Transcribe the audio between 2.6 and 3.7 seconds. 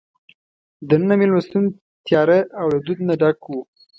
له دود نه ډک وو.